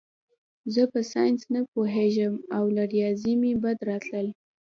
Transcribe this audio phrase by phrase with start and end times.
[0.73, 4.27] زه په ساینس نه پوهېږم او له ریاضي مې بد راتلل